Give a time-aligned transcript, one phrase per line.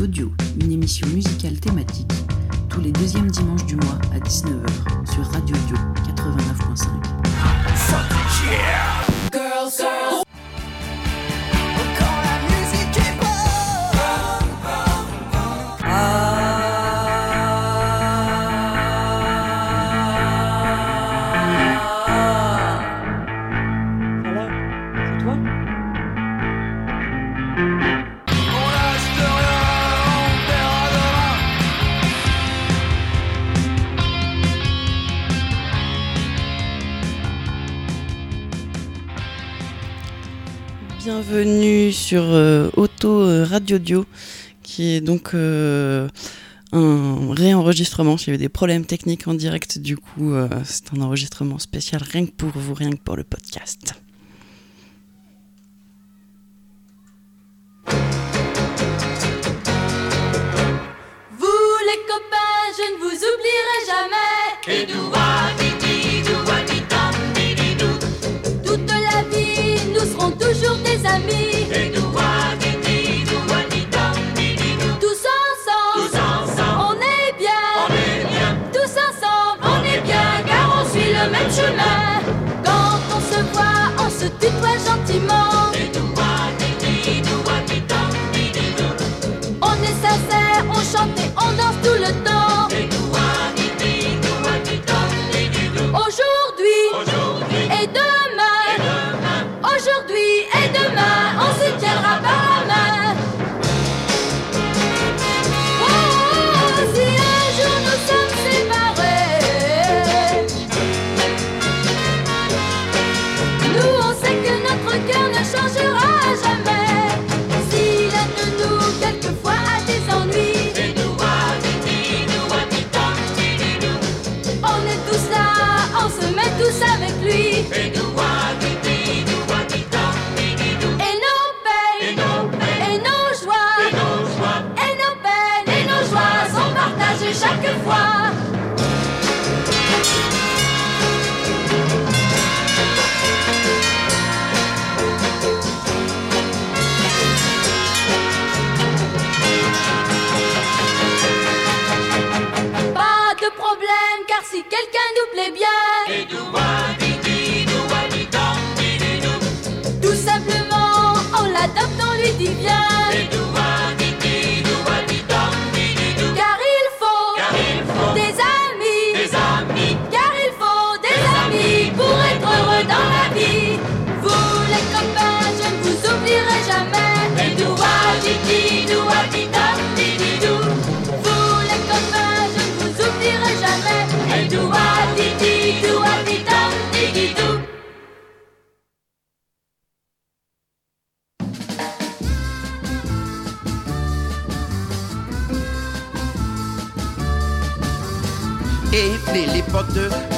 [0.00, 2.12] Une émission musicale thématique,
[2.68, 5.76] tous les deuxièmes dimanches du mois à 19h sur Radio Dio
[6.06, 6.86] 89.5.
[42.08, 44.06] sur euh, Auto euh, Radio Dio,
[44.62, 46.08] qui est donc euh,
[46.72, 48.16] un réenregistrement.
[48.16, 50.32] Il y avait des problèmes techniques en direct, du coup,
[50.64, 53.92] c'est un enregistrement spécial rien que pour vous, rien que pour le podcast.
[57.84, 57.96] Vous
[61.88, 64.82] les copains, je ne vous oublierai jamais.
[64.82, 64.86] Et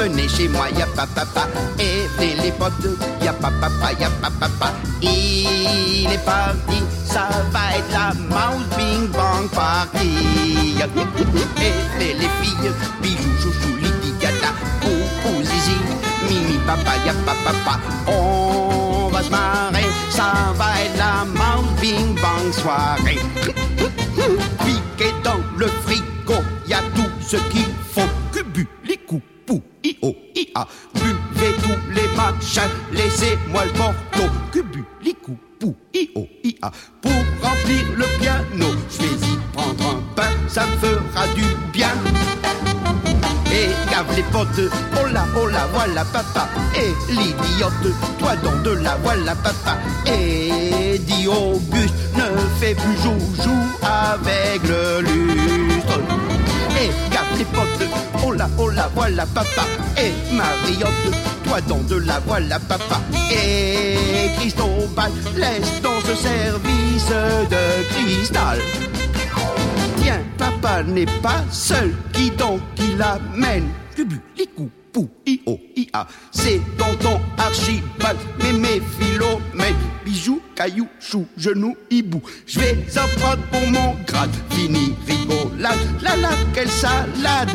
[0.01, 1.27] venez chez moi, y'a papa.
[1.79, 2.07] Et
[2.43, 2.73] les potes,
[3.23, 4.73] y'a papa, y'a papa.
[5.03, 10.77] Il est parti, ça va être la mouse bing bang party.
[11.61, 12.73] Et les, les filles,
[13.03, 15.77] bijou, chouchou, lidi, gata, pou, zizi,
[16.29, 17.79] mimi, papa, y'a papa.
[18.07, 23.21] On va se marrer, ça va être la mouse bing bang soirée.
[24.65, 27.67] Piqué dans le frigo, y'a tout ce qu'il
[45.61, 46.49] là, là, voilà papa.
[46.77, 49.79] Et l'idiote, toi dans de la voilà papa.
[50.07, 56.01] Et dit Auguste, ne fais plus joujou avec le lustre.
[56.81, 57.89] Et gave les potes,
[58.25, 59.65] oh là, oh là, voilà papa.
[59.99, 61.15] Et Mariotte,
[61.45, 63.01] toi dans de la voilà papa.
[63.31, 67.09] Et Christobal, laisse dans ce service
[67.51, 68.59] de cristal.
[70.03, 76.07] Tiens, papa n'est pas seul, qui donc il l'amène Cubu, licou, pou, i-o, i-a.
[76.31, 82.23] C'est tonton Archibald, mémé, philomène, bijoux, cailloux, chou, genou, hibou.
[82.47, 87.51] Je vais en prendre pour mon grade, fini rigolade, la la, quelle salade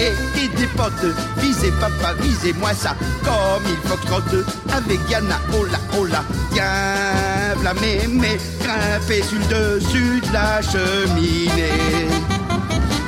[0.00, 1.14] et, des potes.
[1.38, 8.00] Visez papa, visez moi ça, comme il faut trotte avec Yana, oh là, bien flammé,
[8.08, 12.08] mais grimpé sur le dessus de la cheminée.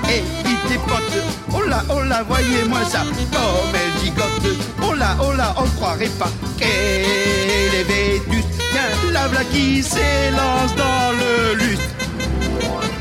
[0.09, 0.23] Et
[0.69, 1.22] tes potes,
[1.55, 3.01] oh là, oh là, voyez-moi ça,
[3.33, 8.49] comme elle gigote, oh là, oh là, on croirait pas qu'elle est vétuste.
[8.73, 11.83] Tiens, la v'là qui s'élance dans le lustre.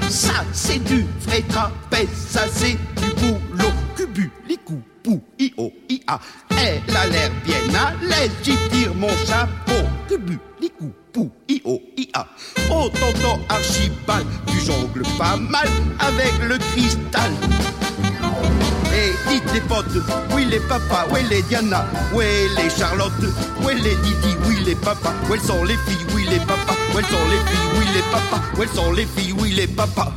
[0.10, 3.72] Ça, c'est du vrai trapèze, ça, c'est du boulot.
[3.96, 6.20] Cubu, licou, pou, i-o, i-a.
[6.50, 9.88] Elle a l'air bien à l'aise, j'y tire mon chapeau.
[10.10, 12.28] Cubu, licou, pou, i-o, i-a.
[12.70, 15.68] Oh, tonton Archibald, tu jongles pas mal
[16.00, 17.32] avec le cristal.
[19.32, 19.86] Et dites les potes,
[20.34, 22.26] oui les papas, oui les Diana, oui
[22.58, 23.14] les Charlotte,
[23.64, 27.00] oui les Didi, oui les papas, où elles sont les filles, oui les papas, où
[27.00, 30.12] elles sont les filles, oui les papas, où elles sont les filles, oui les papas?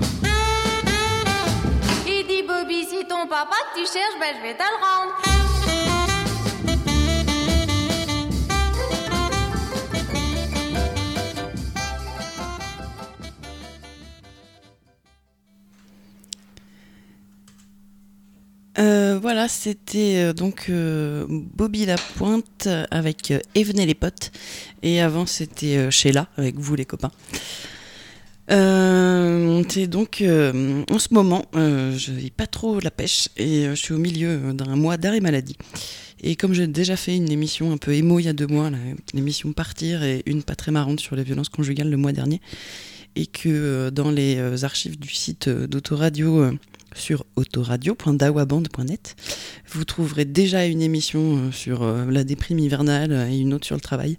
[2.07, 5.54] Il dit Bobby, si ton papa que tu cherches, ben je vais te le rendre.
[18.79, 24.33] Euh, voilà, c'était euh, donc euh, Bobby Lapointe avec euh, Et venez les potes.
[24.83, 27.13] Et avant, c'était Sheila avec vous les copains.
[28.49, 33.99] C'est donc en ce moment, je n'ai pas trop la pêche et je suis au
[33.99, 35.57] milieu d'un mois d'arrêt maladie.
[36.23, 38.71] Et comme j'ai déjà fait une émission un peu émo il y a deux mois,
[39.15, 42.43] l'émission Partir et une pas très marrante sur les violences conjugales le mois dernier,
[43.17, 46.51] et que euh, dans les euh, archives du site euh, d'Autoradio
[46.95, 49.17] sur autoradio.dawaband.net,
[49.73, 54.17] vous trouverez déjà une émission sur la déprime hivernale et une autre sur le travail.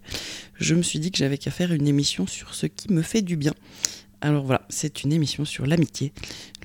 [0.55, 3.21] Je me suis dit que j'avais qu'à faire une émission sur ce qui me fait
[3.21, 3.53] du bien.
[4.19, 6.11] Alors voilà, c'est une émission sur l'amitié,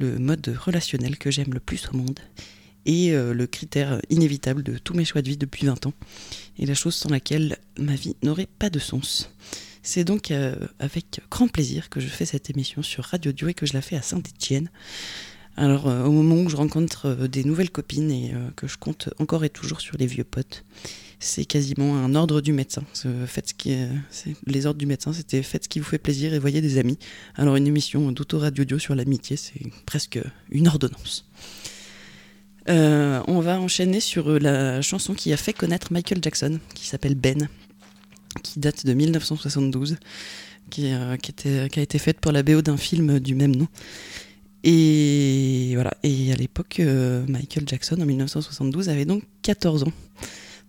[0.01, 2.19] le mode relationnel que j'aime le plus au monde,
[2.87, 5.95] et le critère inévitable de tous mes choix de vie depuis 20 ans,
[6.59, 9.31] et la chose sans laquelle ma vie n'aurait pas de sens.
[9.83, 13.55] C'est donc euh, avec grand plaisir que je fais cette émission sur Radio Dio et
[13.55, 14.71] que je la fais à Saint-Étienne.
[15.57, 19.09] Alors, euh, au moment où je rencontre euh, des nouvelles copines et que je compte
[19.19, 20.65] encore et toujours sur les vieux potes,
[21.19, 22.83] c'est quasiment un ordre du médecin.
[22.93, 23.09] Ce-
[23.57, 23.75] qui
[24.47, 26.99] les ordres du médecin, c'était faites ce qui vous fait plaisir et voyez des amis.
[27.35, 30.19] Alors, une émission d'auto-radio sur l'amitié, c'est presque
[30.51, 31.27] une ordonnance.
[32.69, 37.49] On va enchaîner sur la chanson qui a fait connaître Michael Jackson, qui s'appelle Ben,
[38.43, 39.97] qui date de 1972,
[40.71, 41.33] qui, euh, qui,
[41.81, 43.69] a été faite pour la BO d'un film du même nom.
[44.63, 45.93] Et voilà.
[46.03, 49.93] Et à l'époque, euh, Michael Jackson, en 1972, avait donc 14 ans.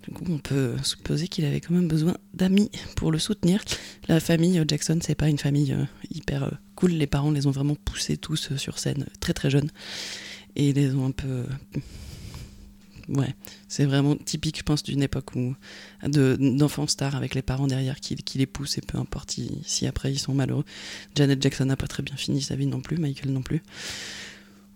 [0.04, 3.64] Du coup, on peut supposer qu'il avait quand même besoin d'amis pour le soutenir.
[4.08, 6.92] La famille Jackson, c'est pas une famille euh, hyper cool.
[6.92, 9.70] Les parents les ont vraiment poussés tous sur scène très très jeunes.
[10.56, 11.46] Et les ont un peu.
[13.14, 13.36] Ouais,
[13.68, 15.54] c'est vraiment typique, je pense, d'une époque où
[16.04, 19.60] de- d'enfants stars avec les parents derrière qui, qui les poussent et peu importe si,
[19.66, 20.64] si après ils sont malheureux.
[21.16, 23.62] Janet Jackson n'a pas très bien fini sa vie non plus, Michael non plus.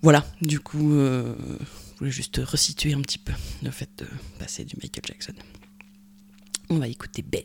[0.01, 1.33] Voilà, du coup, euh,
[1.93, 3.31] je voulais juste resituer un petit peu
[3.63, 4.05] le fait de
[4.37, 5.33] passer du Michael Jackson.
[6.69, 7.41] On va écouter Ben.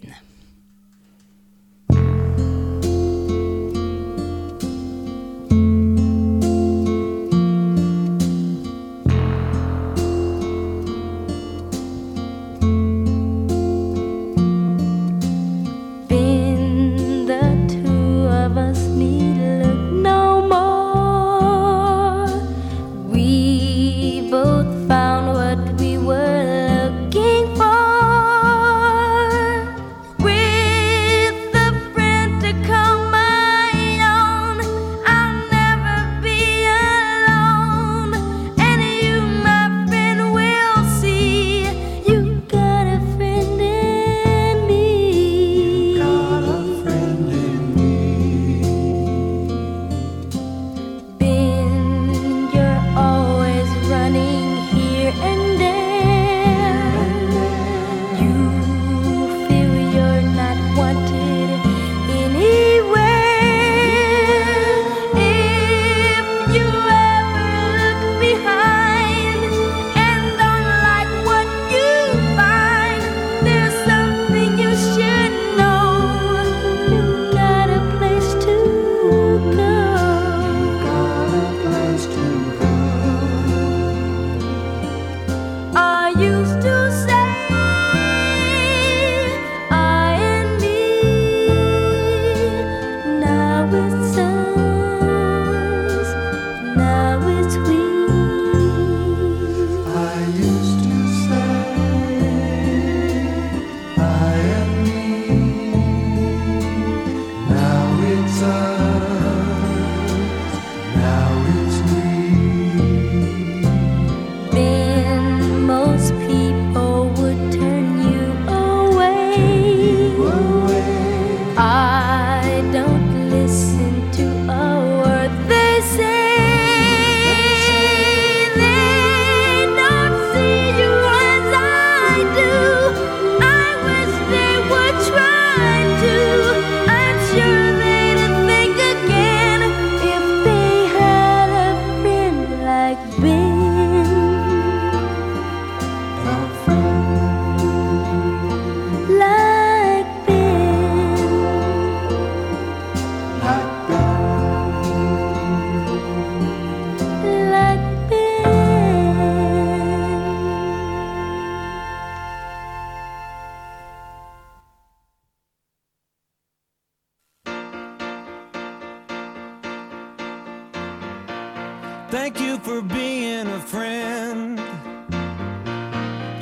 [172.10, 174.58] Thank you for being a friend.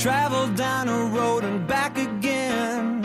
[0.00, 3.04] Travel down a road and back again.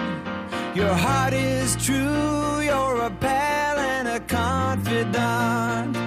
[0.74, 6.03] Your heart is true, you're a pal and a confidant.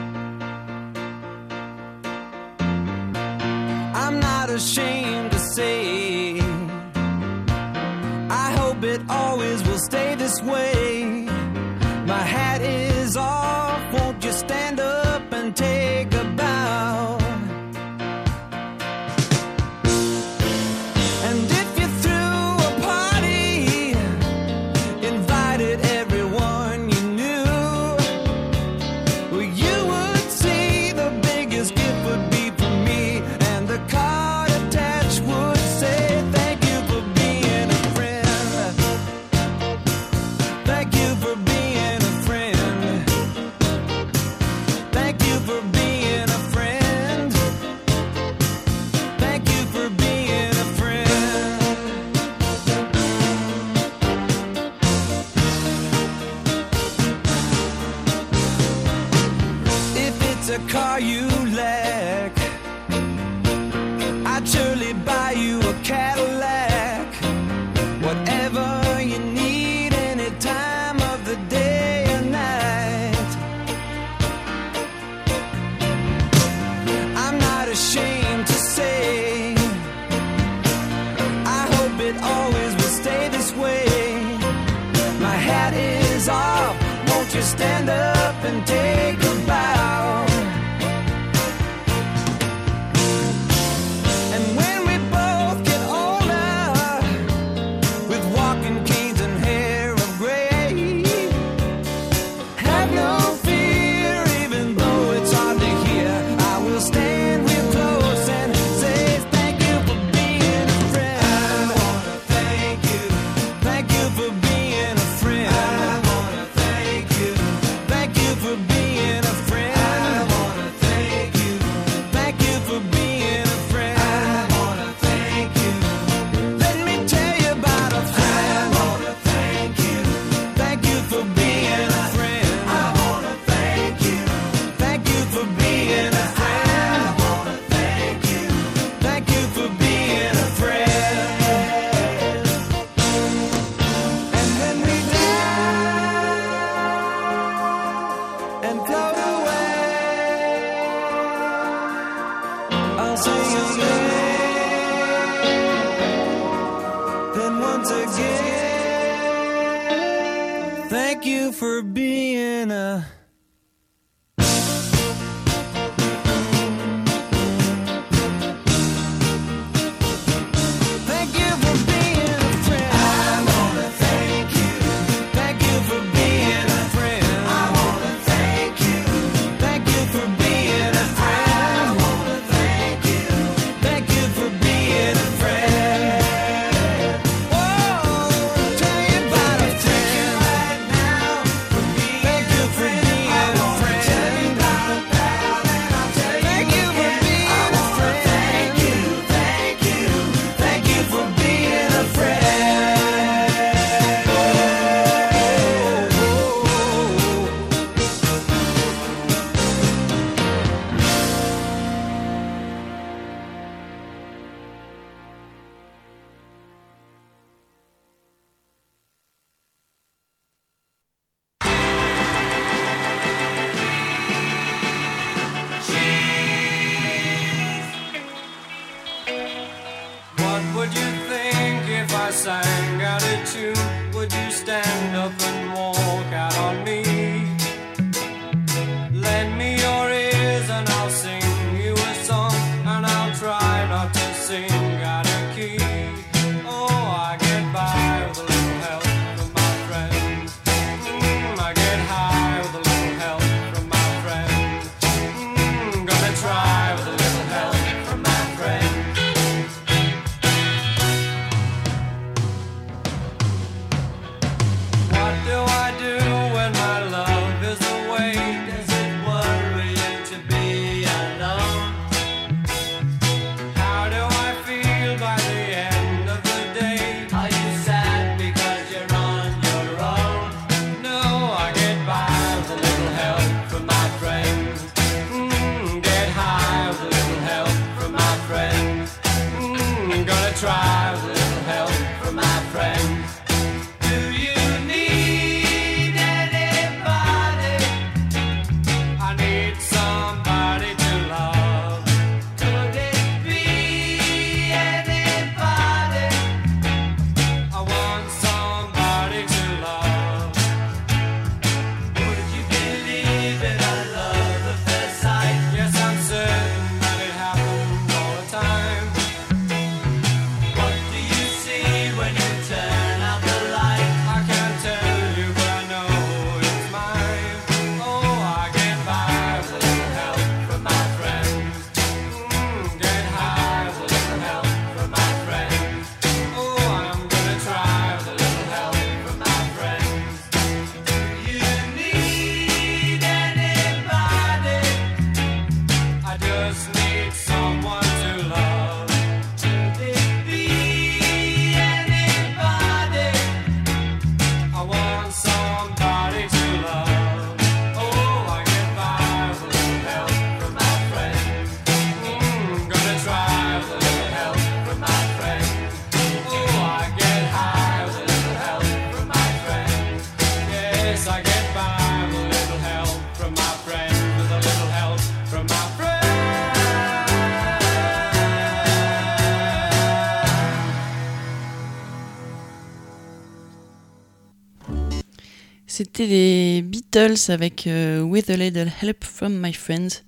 [385.97, 390.21] C'était les Beatles avec euh, With a Little Help from My Friends.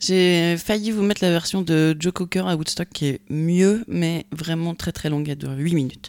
[0.00, 4.26] J'ai failli vous mettre la version de Joe Cocker à Woodstock qui est mieux, mais
[4.32, 6.08] vraiment très très longue, elle dure 8 minutes.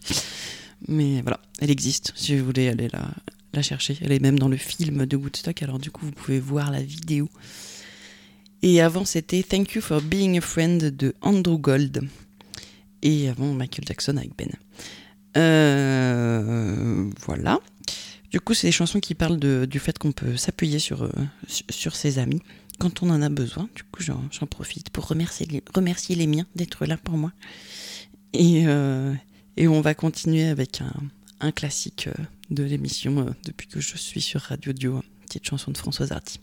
[0.88, 2.88] Mais voilà, elle existe si vous voulez aller
[3.54, 3.96] la, chercher.
[4.02, 6.82] Elle est même dans le film de Woodstock, alors du coup vous pouvez voir la
[6.82, 7.30] vidéo.
[8.64, 12.02] Et avant c'était Thank You for Being a Friend de Andrew Gold.
[13.04, 14.50] Et avant Michael Jackson avec Ben.
[15.38, 17.60] Euh, voilà.
[18.36, 21.10] Du coup, c'est des chansons qui parlent du fait qu'on peut s'appuyer sur, euh,
[21.48, 22.42] sur, ses amis
[22.80, 23.70] quand on en a besoin.
[23.74, 27.32] Du coup, j'en profite pour remercier les, miens d'être là pour moi.
[28.34, 29.14] Et, euh,
[29.58, 30.82] on va continuer avec
[31.40, 35.72] un, classique euh, de l'émission depuis que je suis sur Radio Dio, une petite chanson
[35.72, 36.42] de Françoise Hardy.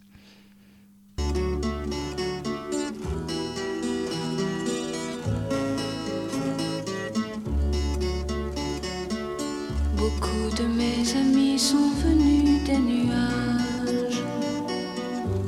[10.02, 14.20] Beaucoup de mes amis sont venus des nuages,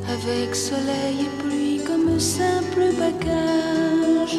[0.09, 4.39] avec soleil et pluie comme simple bagage.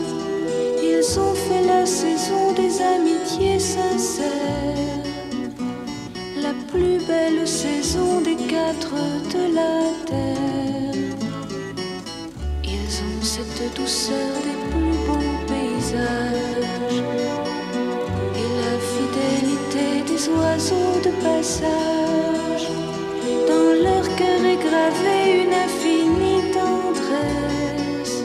[0.82, 5.04] Ils ont fait la saison des amitiés sincères,
[6.42, 8.96] la plus belle saison des quatre
[9.36, 9.76] de la
[10.06, 11.18] terre.
[12.64, 17.25] Ils ont cette douceur des plus beaux paysages
[20.28, 22.68] oiseaux de passage.
[23.48, 28.18] Dans leur cœur est gravée une infinie tendresse,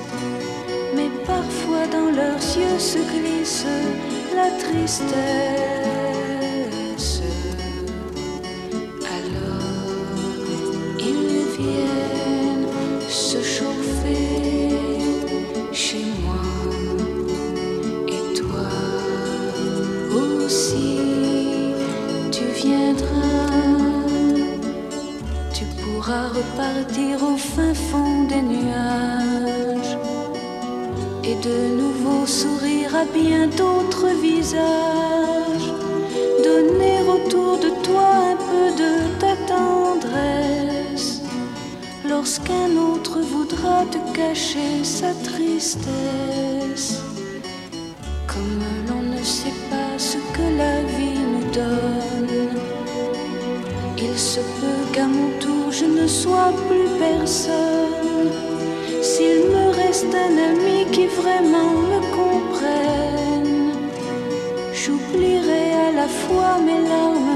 [0.94, 3.66] mais parfois dans leurs yeux se glisse
[4.34, 5.10] la tristesse.
[9.16, 10.20] Alors
[10.98, 12.09] ils viennent
[26.60, 29.96] repartir au fin fond des nuages
[31.24, 35.70] et de nouveau sourire à bien d'autres visages.
[36.44, 41.22] Donner autour de toi un peu de ta tendresse
[42.08, 47.09] lorsqu'un autre voudra te cacher sa tristesse.
[56.68, 58.30] Plus personne.
[59.02, 63.72] S'il me reste un ami qui vraiment me comprenne,
[64.72, 67.29] j'oublierai à la fois mes larmes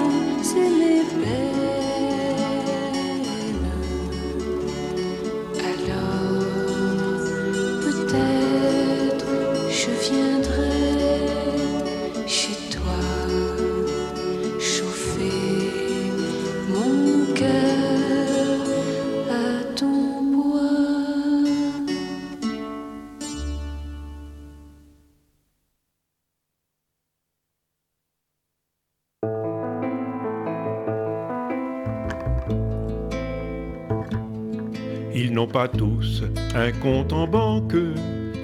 [36.55, 37.77] un compte en banque,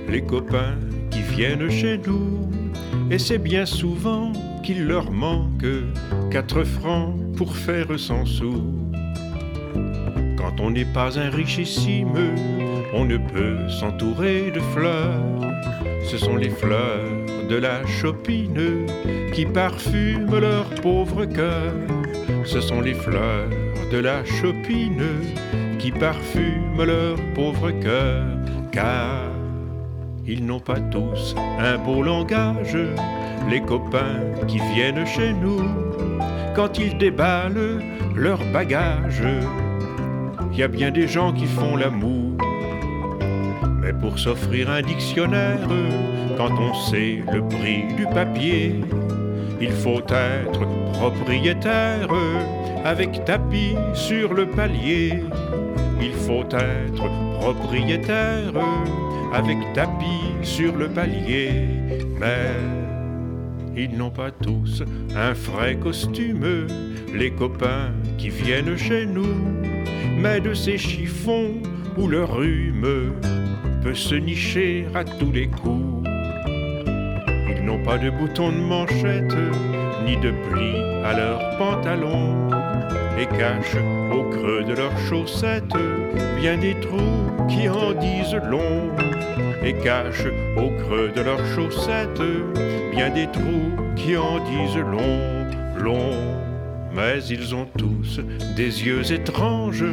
[0.08, 0.76] les copains
[1.10, 2.48] qui viennent chez nous.
[3.10, 5.66] Et c'est bien souvent qu'il leur manque
[6.30, 8.62] quatre francs pour faire cent sous.
[10.36, 12.34] Quand on n'est pas un richissime,
[12.94, 15.22] on ne peut s'entourer de fleurs.
[16.04, 17.08] Ce sont les fleurs
[17.48, 18.86] de la chopine
[19.32, 21.72] qui parfument leur pauvre cœur.
[22.44, 23.48] Ce sont les fleurs
[23.92, 25.04] de la chopine
[25.80, 28.26] qui parfument leur pauvre cœur,
[28.70, 29.30] car
[30.26, 32.76] ils n'ont pas tous un beau langage,
[33.48, 35.62] les copains qui viennent chez nous.
[36.54, 37.82] Quand ils déballent
[38.14, 39.22] leur bagage,
[40.52, 42.36] il y a bien des gens qui font l'amour.
[43.80, 45.66] Mais pour s'offrir un dictionnaire,
[46.36, 48.80] quand on sait le prix du papier,
[49.60, 50.60] il faut être
[50.92, 52.08] propriétaire
[52.84, 55.22] avec tapis sur le palier.
[56.02, 58.52] Il faut être propriétaire
[59.32, 61.50] avec tapis sur le palier.
[62.18, 62.54] Mais
[63.76, 64.82] ils n'ont pas tous
[65.16, 66.66] un frais costume,
[67.14, 69.36] les copains qui viennent chez nous.
[70.18, 71.52] Mais de ces chiffons
[71.96, 73.14] où le rhume
[73.82, 76.08] peut se nicher à tous les coups.
[77.48, 79.36] Ils n'ont pas de boutons de manchette,
[80.04, 82.48] ni de plis à leurs pantalons,
[83.18, 85.76] et cachent au creux de leurs chaussettes
[86.38, 88.90] bien des trous qui en disent long,
[89.64, 92.22] et cachent au creux de leurs chaussettes
[92.92, 95.46] bien des trous qui en disent long,
[95.78, 96.12] long.
[96.94, 98.20] mais ils ont tous
[98.56, 99.85] des yeux étranges,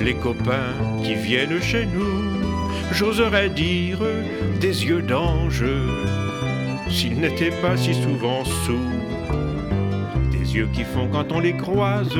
[0.00, 2.20] les copains qui viennent chez nous.
[2.92, 4.00] J'oserais dire
[4.60, 5.64] des yeux d'ange,
[6.90, 9.02] s'ils n'étaient pas si souvent sourds.
[10.32, 12.16] Des yeux qui font quand on les croise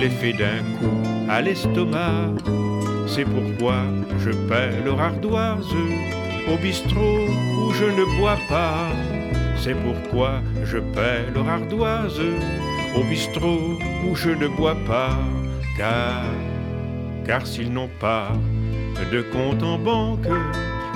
[0.00, 2.34] l'effet d'un coup à l'estomac.
[3.06, 3.82] C'est pourquoi
[4.18, 5.74] je paie leur ardoise
[6.52, 7.26] au bistrot
[7.62, 8.88] où je ne bois pas.
[9.56, 12.20] C'est pourquoi je paie leur ardoise
[12.96, 15.16] au bistrot où je ne bois pas.
[15.76, 16.24] Car,
[17.26, 18.32] car s'ils n'ont pas
[19.12, 20.28] de compte en banque,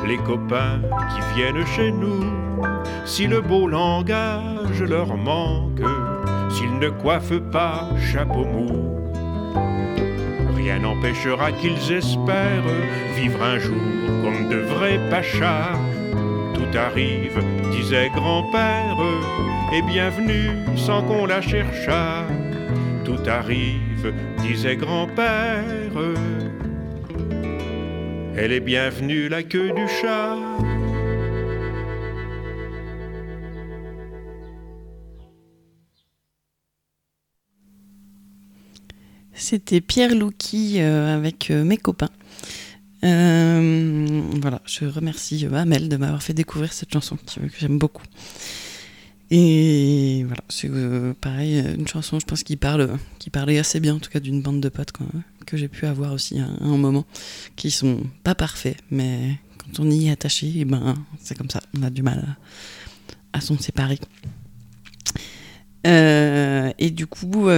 [0.07, 2.25] les copains qui viennent chez nous,
[3.05, 5.83] si le beau langage leur manque,
[6.53, 8.93] s'ils ne coiffent pas chapeau mou,
[10.55, 12.71] rien n'empêchera qu'ils espèrent
[13.17, 13.81] vivre un jour
[14.23, 15.79] comme de vrais pachas.
[16.55, 18.99] Tout arrive, disait grand-père,
[19.73, 22.27] et bienvenue sans qu'on la cherchât.
[23.05, 25.97] Tout arrive, disait grand-père.
[28.37, 30.37] Elle est bienvenue la queue du chat.
[39.43, 42.11] C'était Pierre Louki euh, avec euh, mes copains.
[43.03, 48.05] Euh, voilà, je remercie Amel de m'avoir fait découvrir cette chanson que, j'aime beaucoup.
[49.33, 50.71] Et voilà, c'est
[51.21, 52.97] pareil, une chanson, je pense, qui parle,
[53.33, 54.93] parlait assez bien, en tout cas, d'une bande de potes
[55.45, 57.05] que j'ai pu avoir aussi à, un moment,
[57.57, 61.61] qui sont pas parfaits, mais quand on y est attaché, eh ben, c'est comme ça,
[61.77, 62.37] on a du mal
[63.33, 63.99] à, s'en séparer.
[65.85, 67.49] Et du coup,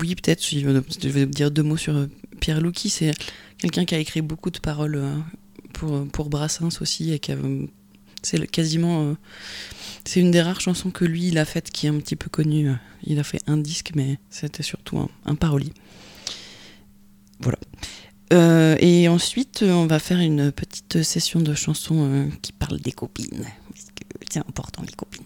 [0.00, 2.06] oui, peut-être, je vais dire deux mots sur euh,
[2.40, 2.90] Pierre Louki.
[2.90, 3.12] C'est
[3.58, 5.14] quelqu'un qui a écrit beaucoup de paroles euh,
[5.72, 7.12] pour, pour Brassens aussi.
[7.12, 7.66] Et qui a, euh,
[8.22, 9.10] c'est quasiment.
[9.10, 9.14] euh,
[10.04, 12.30] c'est une des rares chansons que lui, il a faites qui est un petit peu
[12.30, 12.70] connue.
[13.02, 15.72] Il a fait un disque, mais c'était surtout un, un parolier.
[17.40, 17.58] Voilà.
[18.32, 22.80] Euh, et ensuite, euh, on va faire une petite session de chansons euh, qui parlent
[22.80, 23.46] des copines.
[24.30, 25.24] C'est important, les copines.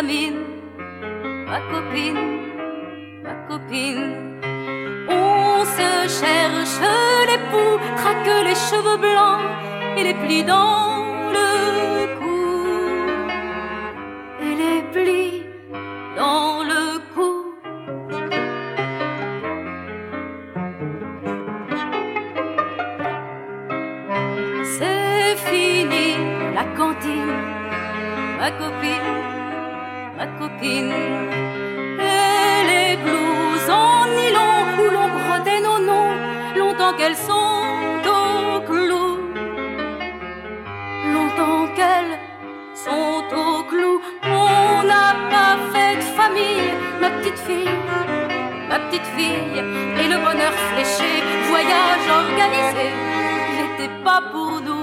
[0.00, 2.24] Ma copine,
[3.22, 4.40] ma copine.
[5.08, 6.80] On se cherche
[7.28, 9.42] l'époux, traque les cheveux blancs
[9.98, 11.04] et les plis dans
[11.36, 11.50] le
[12.18, 12.56] cou.
[14.40, 15.44] Et les plis
[16.16, 17.54] dans le cou.
[24.64, 26.16] C'est fini
[26.54, 27.34] la cantine,
[28.38, 29.21] ma copine,
[30.64, 30.80] Et
[32.70, 36.14] les blouses en nylon où l'on brodait nos noms,
[36.56, 39.18] longtemps qu'elles sont au clou.
[41.14, 42.16] Longtemps qu'elles
[42.76, 44.00] sont au clou.
[44.22, 46.70] On n'a pas fait de famille,
[47.00, 47.76] ma petite fille,
[48.68, 49.58] ma petite fille.
[50.00, 51.10] Et le bonheur fléché,
[51.48, 52.86] voyage organisé,
[53.50, 54.81] il n'était pas pour nous.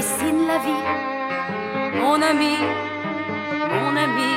[0.00, 0.84] Dessine la vie,
[2.00, 2.54] mon ami,
[3.74, 4.32] mon ami.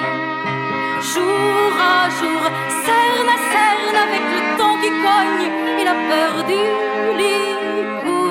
[1.11, 2.41] Jour à jour,
[2.85, 5.47] cerne à cerne avec le temps qui cogne
[5.79, 6.61] et la peur du
[7.21, 8.25] licou.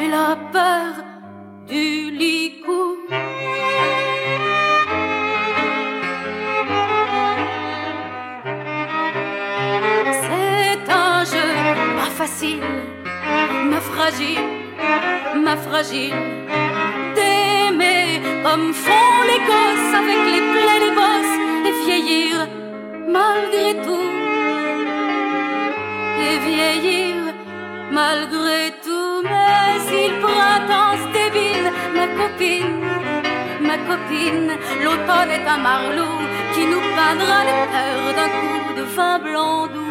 [0.00, 0.92] Et la peur
[1.72, 1.86] du
[2.22, 2.84] licou.
[10.24, 11.48] C'est un jeu
[11.98, 12.66] pas facile,
[13.70, 14.51] ma fragile,
[15.56, 16.14] fragile,
[17.14, 21.36] d'aimer comme font les gosses avec les plaies, les bosses,
[21.68, 22.34] et vieillir
[23.08, 24.10] malgré tout,
[26.26, 27.16] et vieillir
[27.90, 29.22] malgré tout.
[29.24, 32.80] Mais si le printemps débile, ma copine,
[33.60, 36.18] ma copine, l'automne est un marlot
[36.54, 39.81] qui nous peindra les peurs d'un coup de vin blanc doux.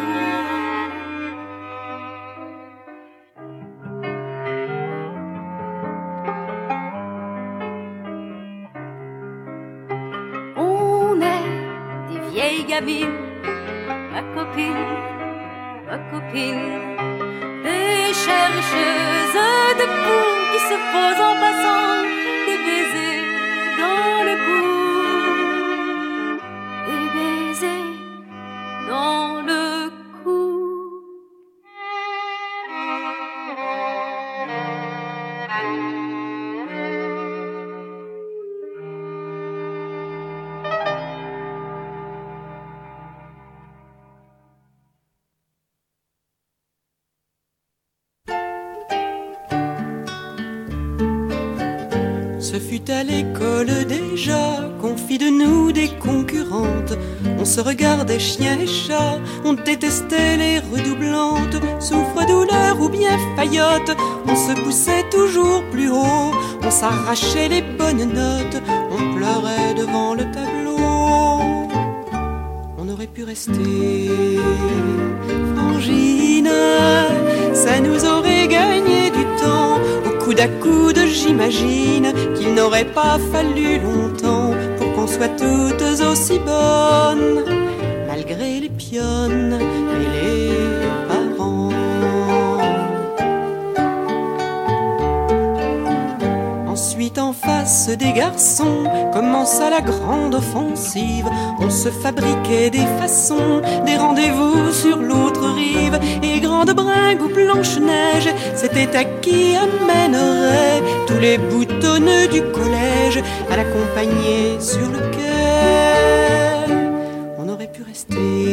[57.52, 61.60] Se regardait chien et chat, on détestait les redoublantes.
[61.80, 63.94] Souffre, douleur ou bien faillotte,
[64.26, 66.32] on se poussait toujours plus haut.
[66.62, 70.78] On s'arrachait les bonnes notes, on pleurait devant le tableau.
[72.78, 74.08] On aurait pu rester
[75.54, 76.56] frangine,
[77.52, 79.76] ça nous aurait gagné du temps.
[80.06, 84.52] Au coude à coude, j'imagine qu'il n'aurait pas fallu longtemps
[85.12, 87.44] soit toutes aussi bonnes,
[88.06, 89.58] malgré les pionnes
[97.62, 101.28] Des garçons, commença la grande offensive.
[101.60, 105.96] On se fabriquait des façons, des rendez-vous sur l'autre rive.
[106.24, 113.56] Et grande bringue ou blanche-neige, c'était à qui amènerait tous les boutonneux du collège à
[113.56, 115.22] l'accompagner sur le quai.
[117.38, 118.51] On aurait pu rester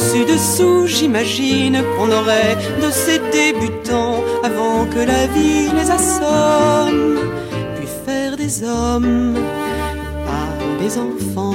[0.00, 7.18] Bras dessus dessous, j'imagine qu'on aurait de ces débutants avant que la vie les assomme,
[7.76, 9.34] puis faire des hommes,
[10.26, 11.54] pas des enfants.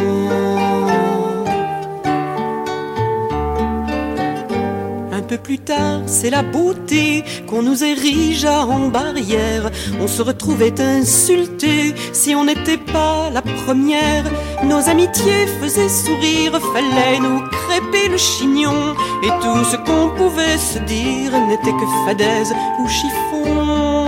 [5.12, 9.72] Un peu plus tard, c'est la beauté qu'on nous érigea en barrière.
[10.00, 14.26] On se retrouvait insulté si on n'était pas la première.
[14.64, 18.96] Nos amitiés faisaient sourire, fallait nous crêper le chignon.
[19.24, 24.06] Et tout ce qu'on pouvait se dire n'était que fadaise ou chiffon.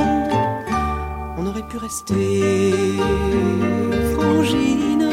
[1.37, 2.73] On aurait pu rester
[4.13, 5.09] frangine,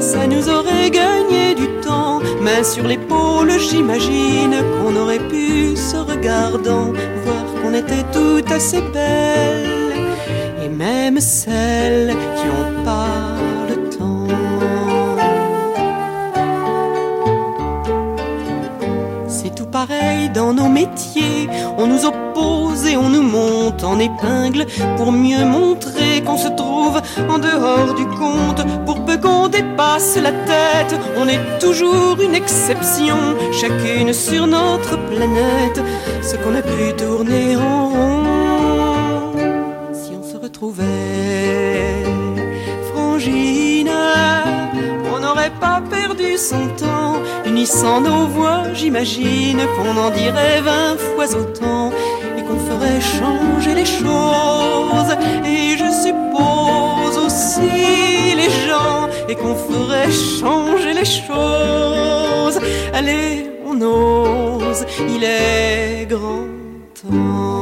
[0.00, 2.20] ça nous aurait gagné du temps.
[2.40, 6.92] Main sur l'épaule, j'imagine qu'on aurait pu, se regardant,
[7.24, 9.92] voir qu'on était toutes assez belles.
[10.64, 13.36] Et même celles qui ont pas
[13.68, 14.26] le temps.
[19.28, 21.48] C'est tout pareil dans nos métiers.
[21.78, 27.00] On nous oppose et on nous monte en épingle pour mieux montrer qu'on se trouve
[27.28, 28.64] en dehors du compte.
[28.84, 33.16] Pour peu qu'on dépasse la tête, on est toujours une exception,
[33.52, 35.80] chacune sur notre planète.
[36.30, 39.32] Ce qu'on a pu tourner en rond.
[39.92, 42.04] Si on se retrouvait
[42.92, 43.90] frangine,
[45.12, 51.28] on n'aurait pas perdu son temps, unissant nos voix, j'imagine qu'on en dirait vingt fois
[51.34, 51.90] autant
[52.38, 55.12] et qu'on ferait changer les choses.
[55.44, 62.60] Et je suppose aussi les gens et qu'on ferait changer les choses.
[62.94, 64.49] Allez, on ose,
[65.08, 66.46] il est grand
[67.00, 67.60] temps.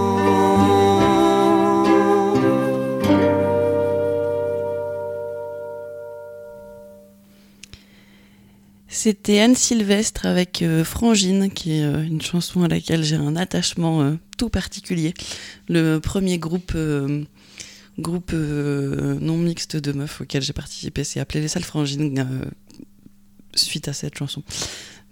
[9.00, 13.36] C'était Anne Sylvestre avec euh, Frangine, qui est euh, une chanson à laquelle j'ai un
[13.36, 15.14] attachement euh, tout particulier.
[15.68, 16.76] Le premier groupe,
[17.98, 22.26] groupe non mixte de meufs auquel j'ai participé, c'est appelé Les Salles Frangines,
[23.54, 24.42] suite à cette chanson.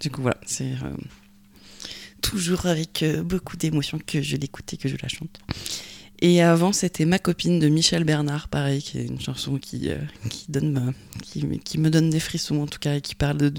[0.00, 0.72] Du coup, voilà, c'est
[2.30, 5.38] toujours avec euh, beaucoup d'émotion que je l'écoute et que je la chante.
[6.20, 9.98] Et avant, c'était Ma copine de Michel Bernard, pareil, qui est une chanson qui, euh,
[10.30, 13.52] qui, donne, qui, me donne des frissons en tout cas, et qui parle de,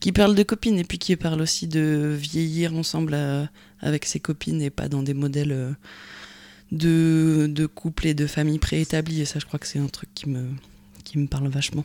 [0.00, 3.46] qui parle de copines, et puis qui parle aussi de vieillir ensemble euh,
[3.80, 5.76] avec ses copines et pas dans des modèles
[6.72, 9.20] de, de couple et de famille préétablis.
[9.20, 10.46] Et ça, je crois que c'est un truc qui me,
[11.04, 11.84] qui me parle vachement.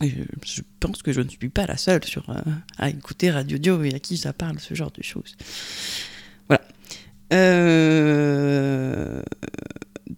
[0.00, 2.40] Je, pense que je ne suis pas la seule sur, euh,
[2.78, 5.36] à écouter Radio Dio et à qui ça parle, ce genre de choses.
[6.48, 6.62] Voilà.
[7.32, 9.22] Euh,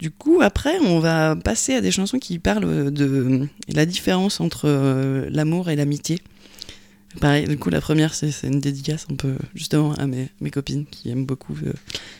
[0.01, 4.62] du coup, après, on va passer à des chansons qui parlent de la différence entre
[4.66, 6.21] euh, l'amour et l'amitié.
[7.21, 11.11] Pareil, du coup, la première, c'est une dédicace un peu justement à mes, copines qui
[11.11, 11.73] aiment beaucoup euh,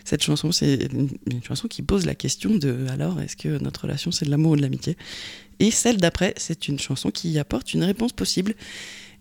[0.05, 0.51] cette chanson.
[0.51, 4.31] C'est une chanson qui pose la question de alors, est-ce que notre relation c'est de
[4.31, 4.97] l'amour ou de l'amitié?
[5.61, 8.55] Et celle d'après, c'est une chanson qui apporte une réponse possible.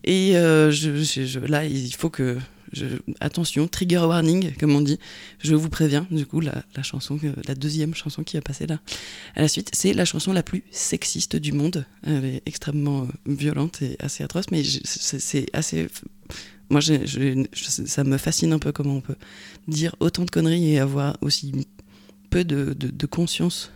[0.06, 0.74] Et euh,
[1.48, 2.38] là, il faut que.
[3.20, 4.98] attention, trigger warning, comme on dit.
[5.40, 8.80] Je vous préviens, du coup, la, chanson, la deuxième chanson qui va passer là
[9.36, 11.86] à la suite, c'est la chanson la plus sexiste du monde.
[12.04, 15.88] Elle est extrêmement euh, violente et assez atroce, mais c'est assez.
[16.70, 19.18] Moi, ça me fascine un peu comment on peut
[19.68, 21.52] dire autant de conneries et avoir aussi
[22.30, 23.72] peu de conscience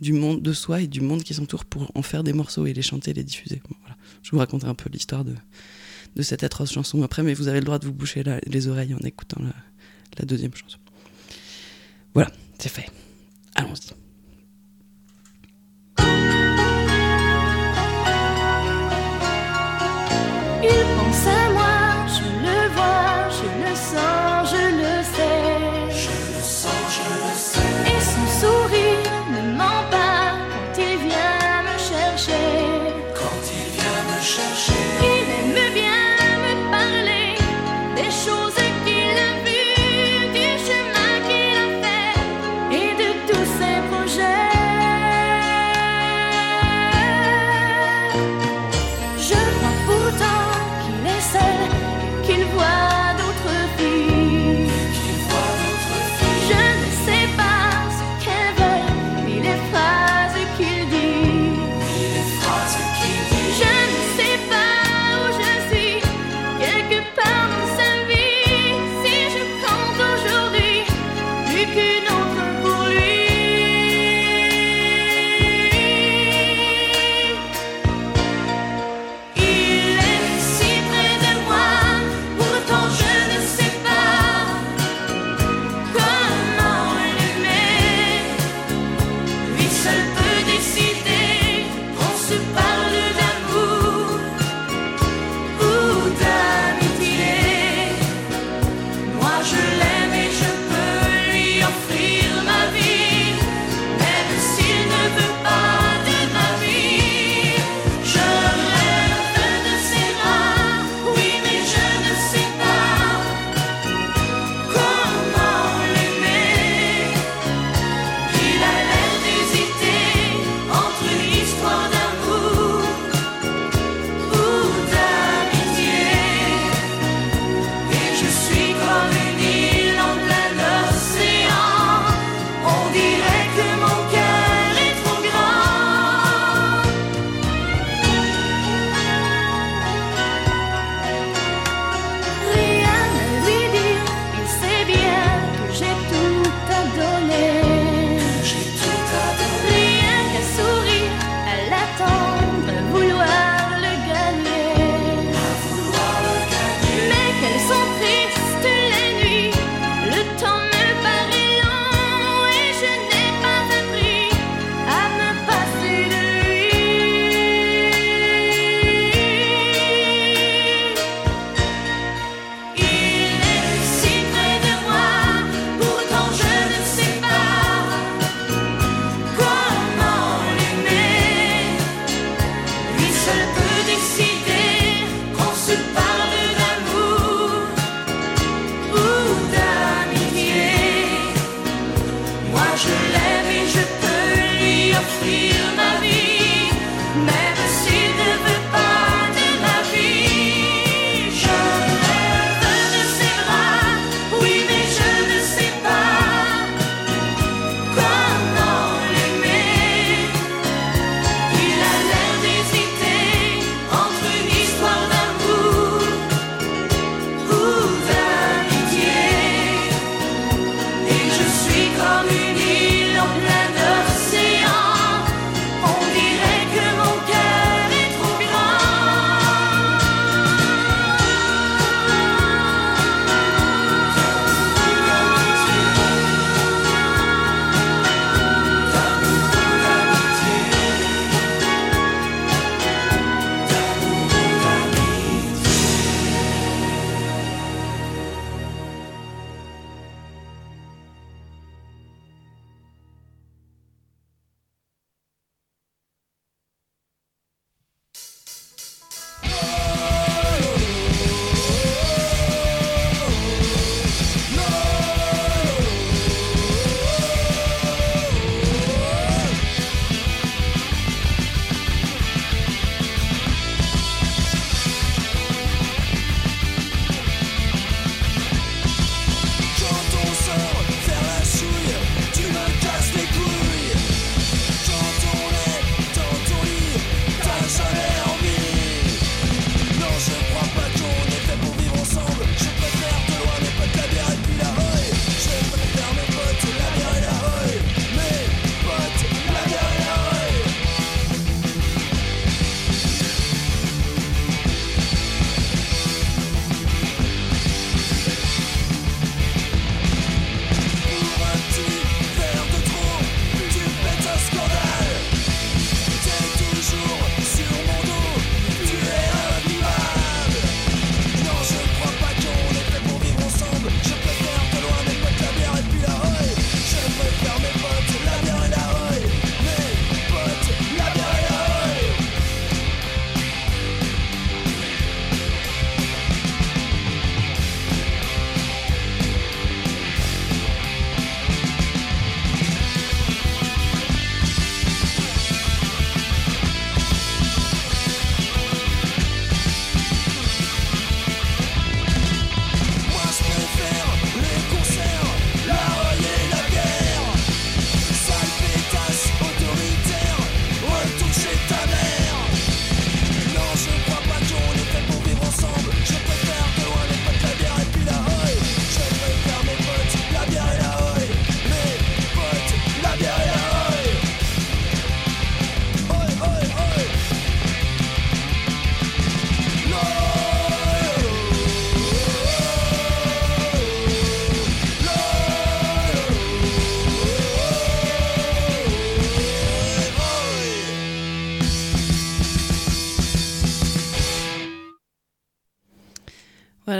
[0.00, 2.72] du monde de soi et du monde qui s'entoure pour en faire des morceaux et
[2.72, 3.60] les chanter, les diffuser.
[3.80, 3.96] Voilà.
[4.22, 5.34] Je vous raconterai un peu l'histoire de,
[6.16, 8.94] de cette atroce chanson après, mais vous avez le droit de vous boucher les oreilles
[8.94, 9.40] en écoutant
[10.18, 10.78] la, deuxième chanson.
[12.14, 12.90] Voilà, c'est fait.
[13.54, 13.94] Allons-y.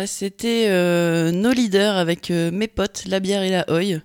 [0.06, 4.00] C'était euh, nos leaders avec euh, mes potes, la bière et la oi.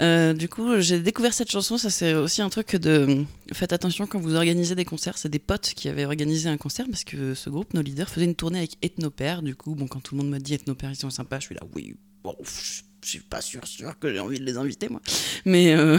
[0.00, 1.76] Euh, du coup, j'ai découvert cette chanson.
[1.76, 3.24] Ça, c'est aussi un truc de.
[3.52, 5.18] Faites attention quand vous organisez des concerts.
[5.18, 8.26] C'est des potes qui avaient organisé un concert parce que ce groupe, nos leaders, faisait
[8.26, 9.42] une tournée avec Ethnopère.
[9.42, 11.54] Du coup, bon, quand tout le monde m'a dit Ethnopère, ils sont sympas, je suis
[11.54, 13.62] là, oui, bon, je je suis pas sûr,
[13.98, 15.00] que j'ai envie de les inviter, moi.
[15.44, 15.74] Mais.
[15.74, 15.98] euh,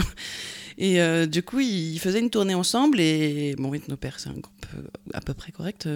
[0.78, 4.66] et euh, du coup, ils faisaient une tournée ensemble et bon, Ethnopère, c'est un groupe
[4.78, 4.82] euh,
[5.12, 5.86] à peu près correct.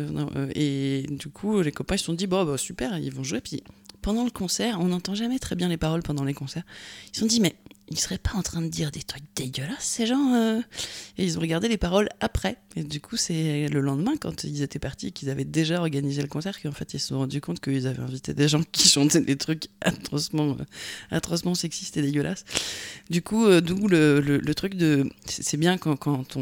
[0.54, 3.40] et du coup, les copains se sont dit bon, bah, super, ils vont jouer.
[3.40, 3.62] Puis
[4.04, 6.64] pendant le concert, on n'entend jamais très bien les paroles pendant les concerts.
[7.06, 7.54] Ils se sont dit mais
[7.88, 10.60] ils seraient pas en train de dire des trucs dégueulasses ces gens euh?
[11.16, 12.58] Et ils ont regardé les paroles après.
[12.76, 16.28] Et du coup, c'est le lendemain quand ils étaient partis qu'ils avaient déjà organisé le
[16.28, 19.22] concert qu'en fait ils se sont rendus compte qu'ils avaient invité des gens qui chantaient
[19.22, 20.54] des trucs atrocement,
[21.12, 22.44] euh, sexistes et dégueulasses.
[23.08, 25.08] Du coup, euh, d'où le, truc de.
[25.26, 26.36] C'est bien quand, quand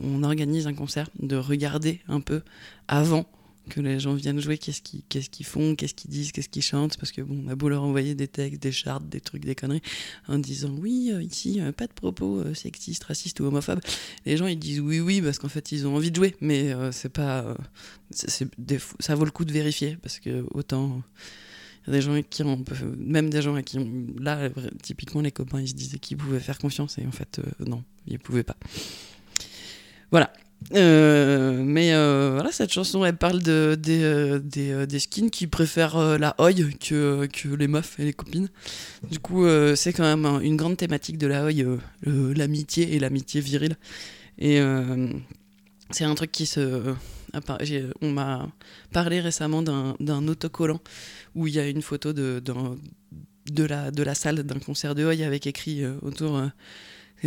[0.00, 2.42] on organise un concert de regarder un peu
[2.86, 3.26] avant
[3.68, 7.12] que les gens viennent jouer, qu'est-ce qu'ils font, qu'est-ce qu'ils disent, qu'est-ce qu'ils chantent, parce
[7.12, 9.82] que bon, on a beau leur envoyer des textes, des chartes, des trucs, des conneries,
[10.28, 13.80] en disant oui, euh, ici, euh, pas de propos euh, sexistes, racistes ou homophobes.
[14.24, 16.72] Les gens ils disent oui, oui, parce qu'en fait ils ont envie de jouer, mais
[16.92, 17.56] c'est pas.
[18.10, 21.02] ça vaut le coup de vérifier, parce que autant.
[21.88, 24.50] Il y a des gens qui on peut, même des gens à qui on- là,
[24.82, 28.18] typiquement les copains, ils se disaient qu'ils pouvaient faire confiance et en fait, non, ils
[28.18, 28.56] pouvaient pas.
[30.10, 30.32] Voilà.
[30.74, 34.40] Euh, mais euh, voilà, cette chanson, elle parle de, des, euh,
[34.86, 38.48] des, skins qui préfèrent la oi que, que les meufs et les copines.
[39.10, 39.46] Du coup,
[39.76, 43.76] c'est quand même un- une grande thématique de la le- l'amitié et l'amitié virile.
[44.38, 44.60] Et
[45.90, 46.94] c'est un truc qui se.
[48.00, 48.48] On m'a
[48.92, 50.80] parlé récemment d'un autocollant
[51.34, 52.76] où il y a une photo de, d'un-
[53.52, 56.40] de, la, de la salle d'un concert de oi avec écrit autour.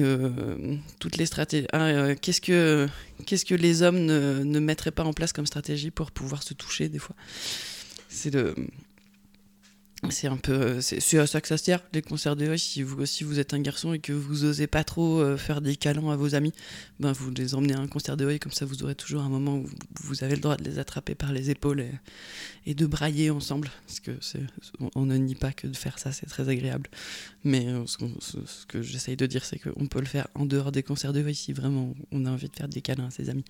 [0.03, 1.67] Euh, toutes les stratégies.
[1.71, 2.87] Ah, euh, qu'est-ce que
[3.25, 6.53] qu'est-ce que les hommes ne, ne mettraient pas en place comme stratégie pour pouvoir se
[6.53, 7.15] toucher des fois?
[8.09, 8.55] C'est le
[10.09, 12.57] c'est un peu c'est c'est à ça que ça sert les concerts de Hoy.
[12.57, 15.59] Si vous si vous êtes un garçon et que vous osez pas trop euh, faire
[15.59, 16.53] des câlins à vos amis,
[16.99, 19.29] ben vous les emmenez à un concert de Hoy comme ça vous aurez toujours un
[19.29, 19.67] moment où
[20.01, 21.85] vous avez le droit de les attraper par les épaules
[22.65, 24.11] et, de brailler ensemble parce que
[24.95, 26.89] on, ne nie pas que de faire ça c'est très agréable.
[27.43, 30.83] Mais euh, ce, que j'essaye de dire, c'est qu'on peut le faire en dehors des
[30.83, 33.45] concerts de Voice si vraiment on a envie de faire des câlins à ses amis.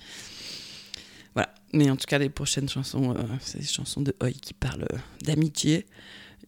[1.34, 1.54] Voilà.
[1.74, 4.88] Mais en tout cas, les prochaines chansons, euh, c'est des chansons de Oi qui parlent
[4.93, 5.86] euh, d'amitié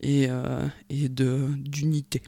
[0.02, 2.22] et, euh, et de d'unité.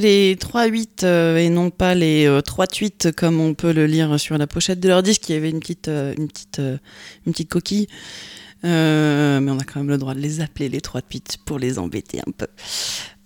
[0.00, 4.36] Les 3-8 euh, et non pas les euh, 3-8 comme on peut le lire sur
[4.38, 5.28] la pochette de leur disque.
[5.28, 6.78] Il y avait une petite, euh, une petite, euh,
[7.26, 7.86] une petite coquille.
[8.62, 12.20] Mais on a quand même le droit de les appeler les 3-8 pour les embêter
[12.26, 12.48] un peu.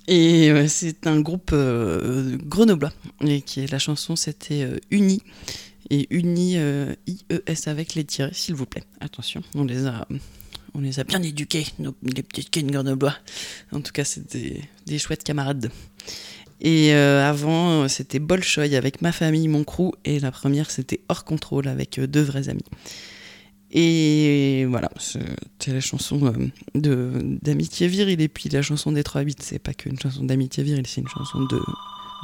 [0.07, 1.55] Et c'est un groupe
[2.45, 2.93] grenoblois.
[3.25, 5.23] Et qui la chanson, c'était Uni.
[5.89, 6.57] Et Uni,
[7.07, 8.85] I-E-S avec les tirets, s'il vous plaît.
[9.01, 10.07] Attention, on les a,
[10.75, 13.15] on les a bien éduqués, nos, les petites quines grenoblois.
[13.73, 15.71] En tout cas, c'est des, des chouettes camarades.
[16.61, 19.93] Et euh, avant, euh, c'était Bolchoï avec ma famille, mon crew.
[20.05, 22.65] Et la première, c'était Hors Contrôle avec euh, deux vrais amis.
[23.73, 26.35] Et voilà, c'était la chanson
[26.75, 28.21] d'amitié virile.
[28.21, 31.47] Et puis la chanson des 3-8, c'est pas qu'une chanson d'amitié virile, c'est une chanson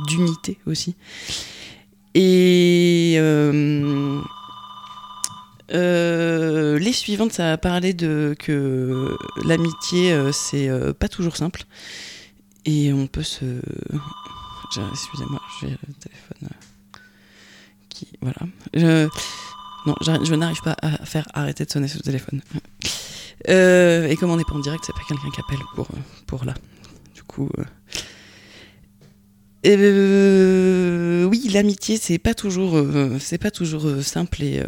[0.08, 0.96] d'unité aussi.
[2.16, 3.16] Et
[5.70, 10.68] les suivantes, ça a parlé de que l'amitié, c'est
[10.98, 11.64] pas toujours simple.
[12.66, 13.44] Et on peut se.
[14.92, 16.98] Excusez-moi, j'ai le téléphone euh,
[17.88, 18.08] qui.
[18.20, 18.36] Voilà.
[18.74, 19.08] Je...
[19.86, 22.42] Non, je n'arrive pas à faire arrêter de sonner ce téléphone.
[23.48, 25.86] Euh, et comme on n'est pas en direct, c'est pas quelqu'un qui appelle pour,
[26.26, 26.54] pour là.
[27.14, 27.48] Du coup.
[29.64, 32.84] euh, oui, l'amitié, c'est pas toujours,
[33.20, 34.60] c'est pas toujours simple et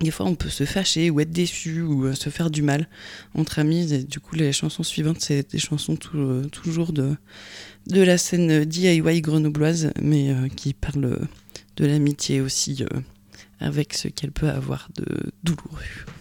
[0.00, 2.88] des fois on peut se fâcher ou être déçu ou euh, se faire du mal
[3.34, 3.92] entre amis.
[3.92, 7.16] Et du coup, les chansons suivantes, c'est des chansons euh, toujours de,
[7.88, 11.26] la scène DIY grenobloise, mais euh, qui parlent
[11.76, 13.00] de l'amitié aussi, euh,
[13.60, 15.04] avec ce qu'elle peut avoir de
[15.42, 16.15] douloureux.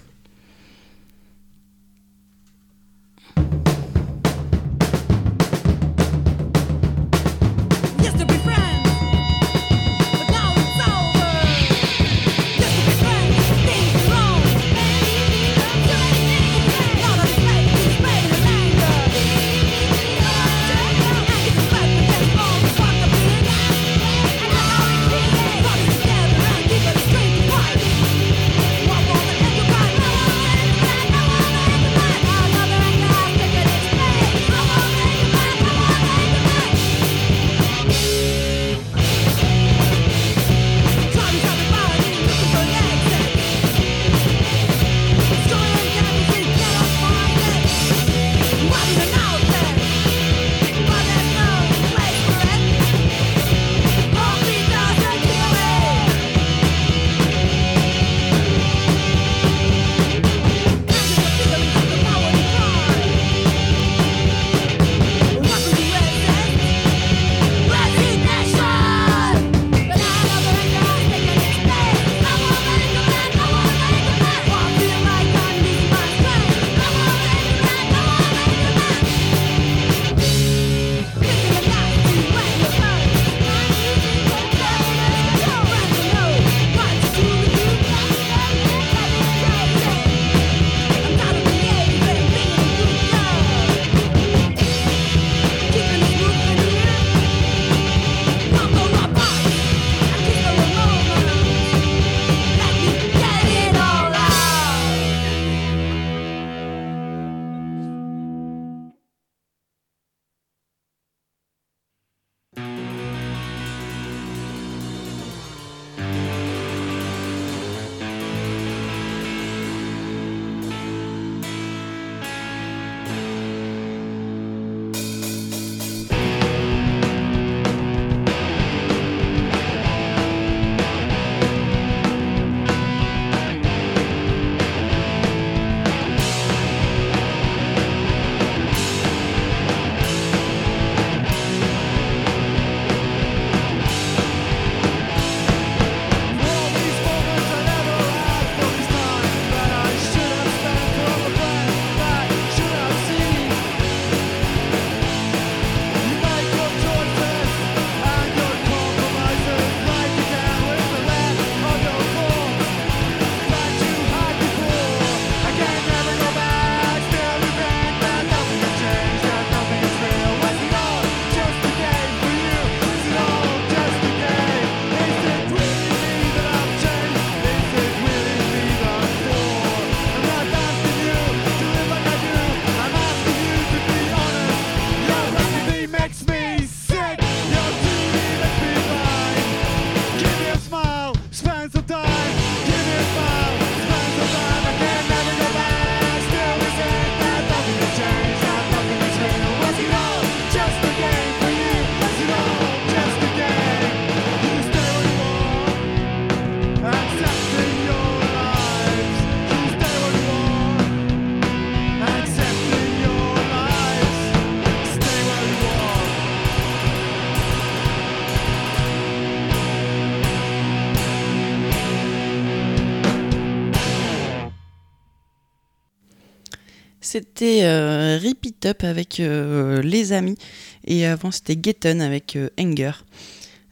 [227.15, 230.37] C'était euh, Rip It Up avec euh, Les Amis.
[230.85, 232.91] Et avant, c'était Getten avec euh, Anger.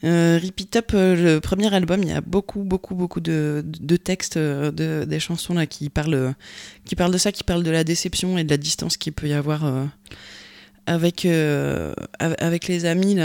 [0.02, 3.62] Euh, Rip It Up, le premier album, il y a beaucoup, beaucoup, beaucoup de,
[4.02, 6.34] textes, de, des chansons qui parlent,
[6.86, 9.28] qui parlent de ça, qui parlent de la déception et de la distance qu'il peut
[9.28, 9.64] y avoir
[10.86, 13.18] avec, av- avec les amis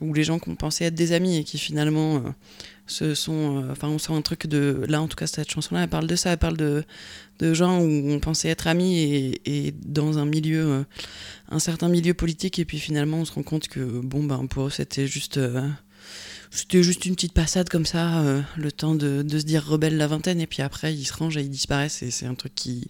[0.00, 2.22] ou les gens qu'on pensait être des amis et qui finalement
[2.86, 3.64] se sont.
[3.64, 4.84] euh, on sent un truc de.
[4.88, 6.84] Là, en tout cas, cette chanson-là, elle parle de ça, elle parle de,
[7.38, 10.84] de gens où on pensait être amis et, dans un milieu, euh,
[11.50, 14.66] un certain milieu politique, et puis finalement, on se rend compte que bon, ben pour
[14.66, 15.36] eux, c'était juste.
[15.38, 15.68] euh,
[16.50, 18.22] c'était juste une petite passade comme ça,
[18.56, 21.36] le temps de, de se dire rebelle la vingtaine, et puis après ils se rangent
[21.36, 22.86] et ils disparaissent, et c'est un truc qui,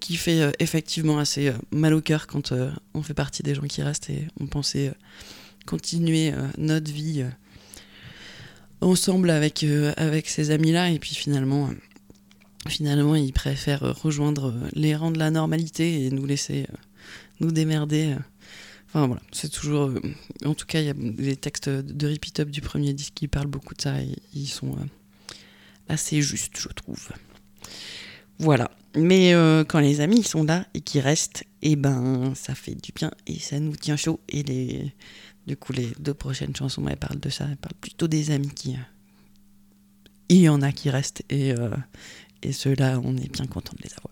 [0.00, 2.54] qui fait effectivement assez mal au cœur quand
[2.94, 4.92] on fait partie des gens qui restent et on pensait
[5.66, 7.24] continuer notre vie
[8.82, 11.74] ensemble avec, euh, avec ces amis-là, et puis finalement, euh,
[12.68, 16.66] finalement ils préfèrent rejoindre euh, les rangs de la normalité et nous laisser
[17.40, 18.14] nous démerder.
[18.88, 19.90] Enfin voilà, c'est toujours.
[20.44, 23.28] en tout cas, il y a les textes de Repeat Up du premier disque qui
[23.28, 24.76] parlent beaucoup de ça et ils sont
[25.88, 27.08] assez justes, je trouve.
[28.38, 28.70] Voilà.
[28.94, 29.32] Mais
[29.66, 33.38] quand les amis sont là et qu'ils restent, et ben ça fait du bien et
[33.38, 34.20] ça nous tient chaud.
[34.28, 34.92] Et les,
[35.46, 37.46] du coup, les deux prochaines chansons, elles parlent de ça.
[37.50, 38.74] Elles parlent plutôt des amis qui.
[38.74, 38.80] euh,
[40.28, 41.70] il y en a qui restent et, euh,
[42.42, 44.11] et ceux-là, on est bien content de les avoir.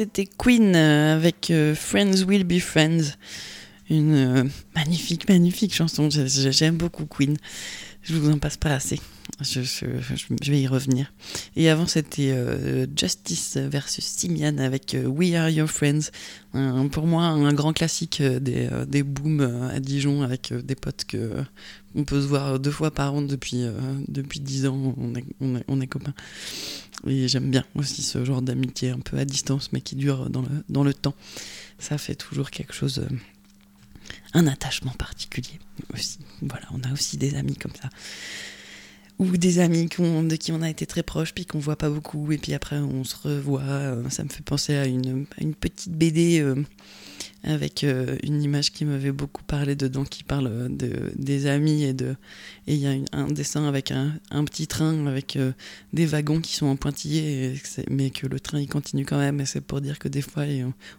[0.00, 3.16] C'était Queen euh, avec euh, Friends Will Be Friends.
[3.90, 4.44] Une euh,
[4.74, 6.08] magnifique, magnifique chanson.
[6.08, 7.36] J'ai- j'ai- J'aime beaucoup Queen.
[8.02, 8.98] Je vous en passe pas assez.
[9.42, 11.12] Je, vais y revenir.
[11.56, 16.10] Et avant, c'était euh, Justice versus Simian avec euh, We Are Your Friends.
[16.90, 21.32] Pour moi, un grand classique euh, des, des booms à Dijon avec des potes que
[21.94, 23.64] on peut se voir deux fois par an depuis,
[24.06, 24.94] depuis 10 ans.
[24.96, 26.14] On est, on est, on est copains.
[27.06, 30.42] Et j'aime bien aussi ce genre d'amitié un peu à distance, mais qui dure dans
[30.42, 31.14] le, dans le temps.
[31.78, 33.02] Ça fait toujours quelque chose,
[34.34, 35.58] un attachement particulier
[35.94, 36.18] aussi.
[36.42, 37.88] Voilà, on a aussi des amis comme ça.
[39.20, 42.32] Ou des amis de qui on a été très proches, puis qu'on voit pas beaucoup,
[42.32, 43.60] et puis après on se revoit.
[43.60, 45.26] Euh, Ça me fait penser à une,
[45.60, 46.54] petite BD euh,
[47.44, 51.92] avec euh, une image qui m'avait beaucoup parlé dedans, qui parle de, des amis et
[51.92, 52.16] de
[52.66, 55.36] et il y a un dessin avec un, petit train avec
[55.92, 57.60] des wagons qui sont en pointillés,
[57.90, 59.38] mais que le train il continue quand même.
[59.42, 60.44] Et c'est pour dire que des fois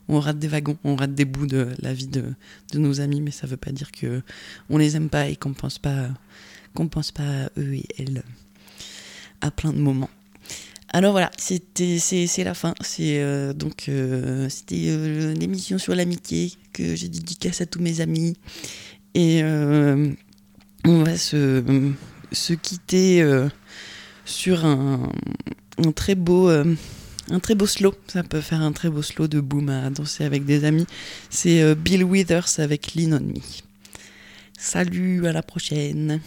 [0.08, 2.26] on, rate des wagons, on rate des bouts de la vie de,
[2.72, 4.22] de nos amis, mais ça veut pas dire que
[4.70, 6.10] on les aime pas et qu'on pense pas
[6.74, 8.24] qu'on ne pense pas à eux et elles
[9.42, 10.10] à plein de moments.
[10.94, 11.64] Alors voilà, c'est
[12.44, 12.74] la fin.
[13.00, 13.54] Euh,
[13.90, 18.36] euh, c'était euh, l'émission sur l'amitié que j'ai dédicace à tous mes amis
[19.14, 21.64] et on va se,
[22.32, 23.26] se quitter
[24.26, 25.10] sur un,
[25.78, 27.94] un, très beau un très beau slow.
[28.08, 30.88] Ça peut faire un très beau slow de boom à danser avec des amis.
[31.30, 33.42] C'est Bill Withers avec Lean on Me.
[34.58, 36.22] Salut, à la prochaine.